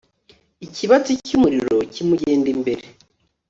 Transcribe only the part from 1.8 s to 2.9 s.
kimugenda imbere